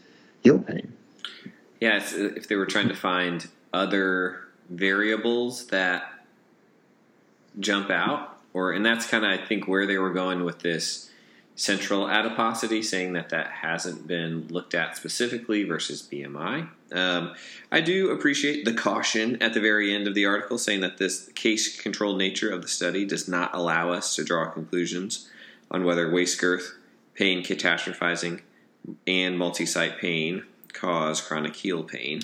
heel 0.45 0.61
pain. 0.61 0.93
Yeah, 1.81 2.01
if 2.01 2.47
they 2.47 2.55
were 2.55 2.67
trying 2.67 2.89
to 2.89 2.95
find 2.95 3.49
other 3.73 4.41
variables 4.71 5.67
that 5.67 6.05
jump 7.59 7.91
out, 7.91 8.39
or 8.53 8.73
and 8.73 8.87
that's 8.87 9.07
kind 9.07 9.25
of 9.25 9.31
I 9.33 9.45
think 9.45 9.67
where 9.67 9.87
they 9.87 9.99
were 9.99 10.13
going 10.13 10.45
with 10.45 10.61
this 10.61 11.11
central 11.57 12.09
adiposity, 12.09 12.83
saying 12.83 13.13
that 13.13 13.29
that 13.29 13.47
hasn't 13.47 14.07
been 14.07 14.49
looked 14.49 14.75
at 14.75 14.97
specifically 14.97 15.65
versus 15.65 16.03
BMI. 16.03 16.69
Um, 16.93 17.35
I 17.71 17.81
do 17.81 18.11
appreciate 18.11 18.65
the 18.65 18.75
caution 18.75 19.41
at 19.43 19.55
the 19.55 19.61
very 19.61 19.95
end 19.95 20.09
of 20.09 20.15
the 20.15 20.27
article, 20.27 20.59
saying 20.59 20.81
that 20.81 20.99
this 20.99 21.31
case 21.35 21.81
controlled 21.81 22.19
nature 22.19 22.51
of 22.51 22.63
the 22.63 22.69
study 22.69 23.05
does 23.05 23.29
not 23.29 23.55
allow 23.55 23.93
us 23.93 24.17
to 24.17 24.25
draw 24.25 24.51
conclusions 24.51 25.29
on 25.71 25.85
whether 25.85 26.11
waist 26.11 26.41
girth 26.41 26.77
pain 27.15 27.43
catastrophizing 27.43 28.41
and 29.07 29.39
multi-site 29.39 29.99
pain 29.99 30.45
cause 30.73 31.21
chronic 31.21 31.55
heel 31.57 31.85
pain. 31.85 32.21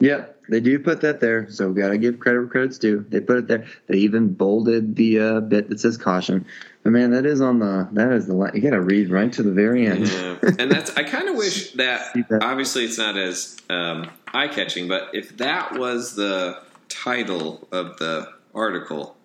Yep, 0.00 0.44
they 0.48 0.60
do 0.60 0.78
put 0.78 1.02
that 1.02 1.20
there, 1.20 1.48
so 1.50 1.68
we 1.68 1.80
gotta 1.80 1.98
give 1.98 2.18
credit 2.18 2.40
where 2.40 2.48
credit's 2.48 2.78
due. 2.78 3.04
They 3.08 3.20
put 3.20 3.36
it 3.36 3.48
there. 3.48 3.66
They 3.86 3.98
even 3.98 4.32
bolded 4.32 4.96
the 4.96 5.20
uh, 5.20 5.40
bit 5.40 5.68
that 5.68 5.78
says 5.78 5.98
caution. 5.98 6.46
But 6.82 6.90
man, 6.90 7.10
that 7.10 7.26
is 7.26 7.42
on 7.42 7.58
the 7.58 7.86
that 7.92 8.10
is 8.12 8.26
the 8.26 8.34
line. 8.34 8.52
You 8.54 8.62
gotta 8.62 8.80
read 8.80 9.10
right 9.10 9.32
to 9.34 9.42
the 9.42 9.52
very 9.52 9.86
end. 9.86 10.08
Yeah. 10.08 10.38
and 10.58 10.70
that's 10.70 10.96
I 10.96 11.04
kind 11.04 11.28
of 11.28 11.36
wish 11.36 11.72
that 11.74 12.16
obviously 12.42 12.86
it's 12.86 12.98
not 12.98 13.18
as 13.18 13.58
um, 13.68 14.10
eye 14.32 14.48
catching, 14.48 14.88
but 14.88 15.10
if 15.12 15.36
that 15.36 15.78
was 15.78 16.16
the 16.16 16.62
title 16.88 17.68
of 17.70 17.98
the 17.98 18.26
article, 18.54 19.16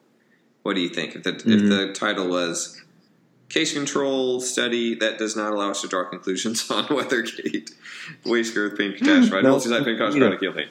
what 0.64 0.76
do 0.76 0.82
you 0.82 0.90
think? 0.90 1.16
If 1.16 1.24
the 1.24 1.32
mm-hmm. 1.32 1.52
if 1.52 1.70
the 1.70 1.94
title 1.94 2.28
was 2.28 2.82
case 3.50 3.74
control 3.74 4.42
study 4.42 4.96
that 4.96 5.18
does 5.18 5.36
not 5.36 5.54
allow 5.54 5.72
us 5.72 5.82
to 5.82 5.88
draw 5.88 6.04
conclusions 6.10 6.70
on 6.72 6.86
whether 6.86 7.24
Weathergate, 7.24 7.74
waist 8.26 8.54
girth 8.54 8.78
pain 8.78 8.94
catastrophe, 8.94 9.44
no, 9.44 9.52
multi-site 9.52 9.86
pain 9.86 9.98
cause 9.98 10.16
chronic 10.16 10.40
heel 10.40 10.54
pain. 10.54 10.70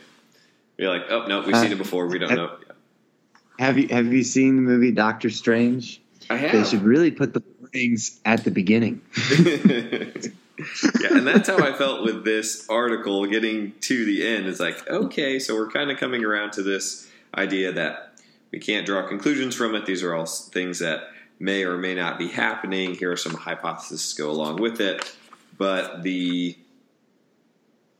You're 0.77 0.91
like, 0.91 1.05
oh 1.11 1.27
no, 1.27 1.43
we've 1.43 1.55
uh, 1.55 1.63
seen 1.63 1.73
it 1.73 1.79
before. 1.79 2.07
We 2.07 2.19
don't 2.19 2.31
have, 2.31 2.39
know. 2.39 2.57
Yeah. 2.67 3.65
Have 3.67 3.79
you 3.79 3.89
have 3.89 4.13
you 4.13 4.23
seen 4.25 4.57
the 4.57 4.63
movie 4.63 4.91
Doctor 4.91 5.31
Strange? 5.31 6.01
I 6.29 6.37
have. 6.37 6.53
They 6.53 6.65
should 6.65 6.83
really 6.83 7.11
put 7.11 7.35
the 7.35 7.43
things 7.73 8.21
at 8.25 8.45
the 8.45 8.51
beginning. 8.51 9.03
yeah, 11.01 11.09
and 11.11 11.27
that's 11.27 11.49
how 11.49 11.59
I 11.59 11.73
felt 11.73 12.03
with 12.03 12.25
this 12.25 12.69
article 12.69 13.27
getting 13.27 13.73
to 13.83 14.05
the 14.05 14.27
end. 14.27 14.47
It's 14.47 14.61
like, 14.61 14.89
okay, 14.89 15.39
so 15.39 15.55
we're 15.55 15.71
kind 15.71 15.91
of 15.91 15.99
coming 15.99 16.25
around 16.25 16.53
to 16.53 16.63
this 16.63 17.11
idea 17.37 17.73
that 17.73 18.15
we 18.53 18.61
can't 18.61 18.87
draw 18.87 19.07
conclusions 19.07 19.55
from 19.55 19.75
it. 19.75 19.85
These 19.85 20.03
are 20.03 20.15
all 20.15 20.27
things 20.27 20.79
that 20.79 21.09
may 21.39 21.65
or 21.65 21.77
may 21.77 21.95
not 21.95 22.19
be 22.19 22.29
happening. 22.29 22.95
Here 22.95 23.13
are 23.13 23.17
some 23.17 23.35
hypotheses 23.35 24.15
to 24.15 24.23
go 24.23 24.31
along 24.31 24.57
with 24.57 24.81
it. 24.81 25.17
But 25.57 26.03
the 26.03 26.57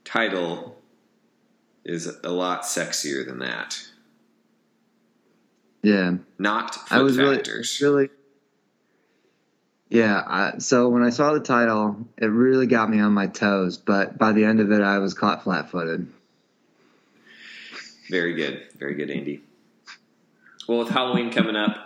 title 0.05 0.77
is 1.85 2.07
a 2.23 2.31
lot 2.31 2.63
sexier 2.63 3.27
than 3.27 3.41
that. 3.41 3.81
Yeah. 5.83 6.15
Not 6.39 6.79
I 6.91 7.03
was 7.03 7.17
factors. 7.17 7.79
really, 7.81 7.95
really 7.95 8.11
yeah. 9.91 10.23
I, 10.27 10.59
so 10.59 10.89
when 10.89 11.03
I 11.03 11.11
saw 11.11 11.35
the 11.35 11.41
title, 11.41 11.97
it 12.17 12.27
really 12.27 12.67
got 12.67 12.91
me 12.91 13.01
on 13.01 13.13
my 13.13 13.27
toes. 13.27 13.77
But 13.77 14.19
by 14.19 14.33
the 14.33 14.45
end 14.45 14.61
of 14.61 14.73
it, 14.73 14.81
I 14.81 14.99
was 14.99 15.15
caught 15.15 15.45
flat-footed. 15.45 16.11
Very 18.11 18.35
good, 18.35 18.63
very 18.77 18.95
good, 18.95 19.11
Andy. 19.11 19.43
Well, 20.67 20.79
with 20.79 20.89
Halloween 20.89 21.31
coming 21.31 21.55
up, 21.55 21.84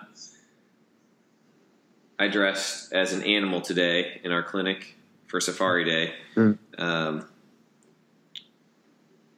I 2.19 2.29
dressed 2.29 2.93
as 2.93 3.13
an 3.13 3.23
animal 3.23 3.61
today 3.61 4.21
in 4.25 4.33
our 4.33 4.43
clinic 4.43 4.97
for 5.27 5.41
Safari 5.41 5.85
Day. 5.85 6.15
Mm. 6.35 6.59
Um, 6.77 7.29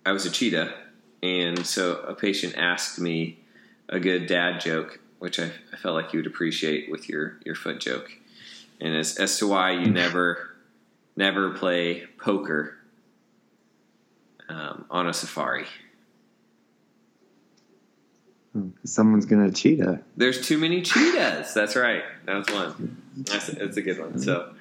I 0.06 0.12
was 0.12 0.24
a 0.24 0.30
cheetah, 0.30 0.72
and 1.22 1.66
so 1.66 1.96
a 2.00 2.14
patient 2.14 2.56
asked 2.56 2.98
me 2.98 3.38
a 3.88 4.00
good 4.00 4.26
dad 4.26 4.60
joke, 4.60 4.98
which 5.18 5.38
I, 5.38 5.50
I 5.72 5.76
felt 5.76 5.94
like 5.94 6.12
you 6.12 6.20
would 6.20 6.26
appreciate 6.26 6.90
with 6.90 7.08
your 7.08 7.38
your 7.44 7.54
foot 7.54 7.80
joke, 7.80 8.10
and 8.80 8.96
as 8.96 9.16
as 9.16 9.36
to 9.38 9.46
why 9.46 9.72
you 9.72 9.90
never 9.90 10.56
never 11.16 11.50
play 11.50 12.06
poker 12.18 12.78
um, 14.48 14.86
on 14.90 15.06
a 15.06 15.12
safari. 15.12 15.66
Someone's 18.84 19.26
gonna 19.26 19.52
cheetah. 19.52 20.00
There's 20.16 20.44
too 20.44 20.58
many 20.58 20.82
cheetahs. 20.82 21.54
That's 21.54 21.76
right. 21.76 22.02
That's 22.26 22.52
one. 22.52 23.00
That's 23.16 23.48
a, 23.48 23.52
that's 23.52 23.76
a 23.76 23.82
good 23.82 24.00
one. 24.00 24.18
So 24.18 24.52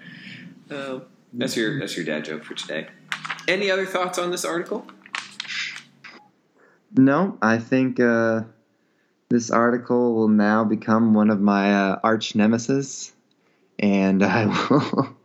uh, 0.70 1.00
that's 1.34 1.58
your 1.58 1.80
that's 1.80 1.96
your 1.96 2.06
dad 2.06 2.26
joke 2.26 2.44
for 2.44 2.54
today. 2.54 2.88
Any 3.48 3.72
other 3.72 3.86
thoughts 3.88 4.20
on 4.20 4.30
this 4.30 4.46
article? 4.46 4.86
No, 6.96 7.38
I 7.42 7.58
think 7.58 8.00
uh, 8.00 8.42
this 9.30 9.50
article 9.50 10.16
will 10.16 10.28
now 10.28 10.64
become 10.64 11.14
one 11.14 11.30
of 11.30 11.40
my 11.40 11.74
uh, 11.74 12.00
arch 12.04 12.36
nemesis, 12.36 13.12
and 13.80 14.24
I 14.24 14.46
will 14.46 15.16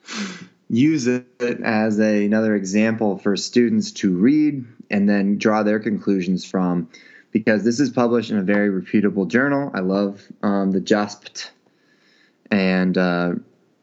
use 0.68 1.06
it 1.06 1.26
as 1.40 2.00
a, 2.00 2.24
another 2.24 2.54
example 2.54 3.18
for 3.18 3.36
students 3.36 3.92
to 3.92 4.10
read 4.16 4.64
and 4.90 5.08
then 5.08 5.38
draw 5.38 5.62
their 5.62 5.80
conclusions 5.80 6.44
from 6.44 6.88
because 7.32 7.64
this 7.64 7.80
is 7.80 7.90
published 7.90 8.30
in 8.30 8.38
a 8.38 8.42
very 8.42 8.70
reputable 8.70 9.26
journal. 9.26 9.70
I 9.74 9.80
love 9.80 10.22
um, 10.42 10.72
the 10.72 10.80
JOSPT 10.80 11.50
and 12.50 12.98
uh, 12.98 13.32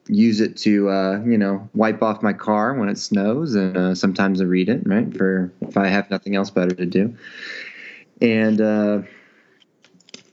use 0.08 0.42
it 0.42 0.58
to 0.58 0.90
uh, 0.90 1.22
you 1.26 1.38
know 1.38 1.70
wipe 1.74 2.02
off 2.02 2.22
my 2.22 2.34
car 2.34 2.74
when 2.74 2.90
it 2.90 2.98
snows, 2.98 3.56
and 3.56 3.78
uh, 3.78 3.96
sometimes 3.96 4.42
I 4.42 4.46
read 4.46 4.70
it 4.70 4.84
right 4.86 5.16
for 5.16 5.52
if 5.62 5.78
I 5.78 5.88
have 5.88 6.10
nothing 6.10 6.36
else 6.36 6.50
better 6.50 6.76
to 6.76 6.86
do. 6.86 7.16
And 8.22 8.60
uh, 8.60 9.02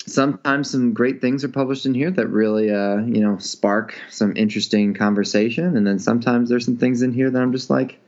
sometimes 0.06 0.70
some 0.70 0.92
great 0.94 1.20
things 1.20 1.44
are 1.44 1.48
published 1.48 1.86
in 1.86 1.94
here 1.94 2.10
that 2.10 2.28
really 2.28 2.70
uh, 2.70 2.98
you 2.98 3.20
know 3.20 3.38
spark 3.38 3.94
some 4.10 4.36
interesting 4.36 4.94
conversation, 4.94 5.76
and 5.76 5.86
then 5.86 5.98
sometimes 5.98 6.48
there's 6.48 6.64
some 6.64 6.76
things 6.76 7.02
in 7.02 7.12
here 7.12 7.30
that 7.30 7.40
I'm 7.42 7.52
just 7.52 7.70
like, 7.70 8.00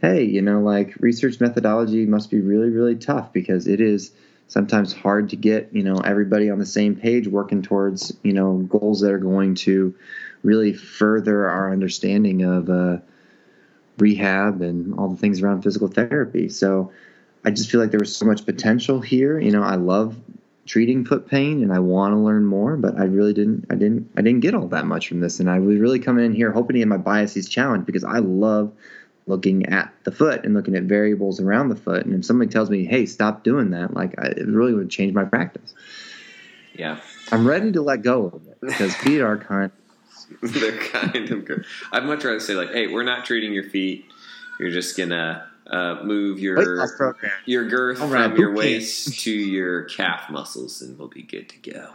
hey, 0.00 0.24
you 0.24 0.42
know, 0.42 0.60
like 0.60 0.94
research 1.00 1.40
methodology 1.40 2.06
must 2.06 2.30
be 2.30 2.40
really 2.40 2.70
really 2.70 2.96
tough 2.96 3.32
because 3.32 3.66
it 3.66 3.80
is 3.80 4.12
sometimes 4.48 4.92
hard 4.92 5.30
to 5.30 5.36
get 5.36 5.68
you 5.72 5.82
know 5.82 5.96
everybody 5.98 6.50
on 6.50 6.58
the 6.58 6.66
same 6.66 6.94
page 6.94 7.26
working 7.26 7.62
towards 7.62 8.16
you 8.22 8.32
know 8.32 8.58
goals 8.68 9.00
that 9.00 9.12
are 9.12 9.18
going 9.18 9.54
to 9.54 9.94
really 10.42 10.72
further 10.72 11.48
our 11.48 11.72
understanding 11.72 12.42
of 12.42 12.70
uh, 12.70 12.98
rehab 13.98 14.62
and 14.62 14.94
all 14.98 15.08
the 15.08 15.16
things 15.16 15.42
around 15.42 15.62
physical 15.62 15.88
therapy. 15.88 16.48
So 16.48 16.92
i 17.46 17.50
just 17.50 17.70
feel 17.70 17.80
like 17.80 17.90
there 17.90 18.00
was 18.00 18.14
so 18.14 18.26
much 18.26 18.44
potential 18.44 19.00
here 19.00 19.38
you 19.38 19.52
know 19.52 19.62
i 19.62 19.76
love 19.76 20.16
treating 20.66 21.04
foot 21.04 21.28
pain 21.28 21.62
and 21.62 21.72
i 21.72 21.78
want 21.78 22.12
to 22.12 22.18
learn 22.18 22.44
more 22.44 22.76
but 22.76 22.98
i 22.98 23.04
really 23.04 23.32
didn't 23.32 23.64
i 23.70 23.74
didn't 23.74 24.10
i 24.16 24.20
didn't 24.20 24.40
get 24.40 24.54
all 24.54 24.66
that 24.66 24.84
much 24.84 25.08
from 25.08 25.20
this. 25.20 25.38
And 25.40 25.48
i 25.48 25.58
was 25.58 25.78
really 25.78 26.00
coming 26.00 26.24
in 26.24 26.34
here 26.34 26.50
hoping 26.50 26.74
to 26.74 26.80
get 26.80 26.88
my 26.88 26.96
biases 26.96 27.48
challenged 27.48 27.86
because 27.86 28.04
i 28.04 28.18
love 28.18 28.72
looking 29.26 29.66
at 29.66 29.92
the 30.04 30.12
foot 30.12 30.44
and 30.44 30.54
looking 30.54 30.76
at 30.76 30.84
variables 30.84 31.40
around 31.40 31.68
the 31.68 31.76
foot. 31.76 32.06
And 32.06 32.14
if 32.14 32.24
somebody 32.24 32.50
tells 32.50 32.70
me, 32.70 32.84
"Hey, 32.84 33.06
stop 33.06 33.44
doing 33.44 33.70
that," 33.70 33.94
like 33.94 34.14
I, 34.18 34.28
it 34.28 34.46
really 34.46 34.74
would 34.74 34.90
change 34.90 35.14
my 35.14 35.24
practice. 35.24 35.74
Yeah, 36.74 37.00
I'm 37.32 37.46
ready 37.46 37.72
to 37.72 37.82
let 37.82 38.02
go 38.02 38.26
of 38.26 38.46
it 38.46 38.58
because 38.60 38.94
feet 38.96 39.20
are 39.20 39.36
kind. 39.36 39.72
They're 40.42 40.78
kind 40.78 41.30
of 41.30 41.44
good. 41.44 41.64
I'd 41.92 42.04
much 42.04 42.24
rather 42.24 42.40
say 42.40 42.54
like, 42.54 42.72
"Hey, 42.72 42.86
we're 42.86 43.04
not 43.04 43.24
treating 43.24 43.52
your 43.52 43.68
feet. 43.68 44.06
You're 44.58 44.70
just 44.70 44.96
gonna." 44.96 45.48
Uh, 45.68 46.00
move 46.04 46.38
your 46.38 46.54
your 47.44 47.68
girth 47.68 47.98
from 47.98 48.36
your 48.36 48.54
waist 48.54 49.18
to 49.18 49.32
your 49.32 49.82
calf 49.86 50.30
muscles, 50.30 50.80
and 50.80 50.96
we'll 50.96 51.08
be 51.08 51.24
good 51.24 51.48
to 51.48 51.72
go. 51.72 51.90